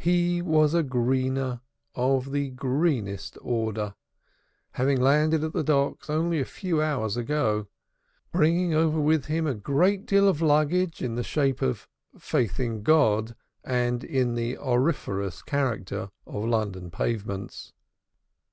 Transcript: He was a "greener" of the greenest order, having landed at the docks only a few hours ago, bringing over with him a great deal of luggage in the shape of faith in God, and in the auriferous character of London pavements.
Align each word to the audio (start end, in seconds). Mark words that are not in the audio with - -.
He 0.00 0.42
was 0.42 0.74
a 0.74 0.82
"greener" 0.82 1.60
of 1.94 2.32
the 2.32 2.50
greenest 2.50 3.38
order, 3.40 3.94
having 4.72 5.00
landed 5.00 5.44
at 5.44 5.52
the 5.52 5.62
docks 5.62 6.10
only 6.10 6.40
a 6.40 6.44
few 6.44 6.82
hours 6.82 7.16
ago, 7.16 7.68
bringing 8.32 8.74
over 8.74 9.00
with 9.00 9.26
him 9.26 9.46
a 9.46 9.54
great 9.54 10.04
deal 10.04 10.26
of 10.28 10.42
luggage 10.42 11.00
in 11.00 11.14
the 11.14 11.22
shape 11.22 11.62
of 11.62 11.86
faith 12.18 12.58
in 12.58 12.82
God, 12.82 13.36
and 13.62 14.02
in 14.02 14.34
the 14.34 14.56
auriferous 14.58 15.42
character 15.42 16.10
of 16.26 16.44
London 16.44 16.90
pavements. 16.90 17.72